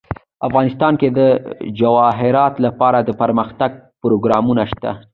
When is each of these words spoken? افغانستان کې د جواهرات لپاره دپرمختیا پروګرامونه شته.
افغانستان 0.47 0.93
کې 0.99 1.07
د 1.17 1.19
جواهرات 1.79 2.53
لپاره 2.65 2.97
دپرمختیا 3.09 3.67
پروګرامونه 4.01 4.63
شته. 4.71 4.91